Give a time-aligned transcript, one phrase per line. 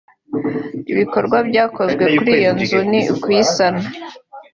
[0.91, 3.83] Ibikorwa byakozwe kuri iyo nzu ni ukuyisana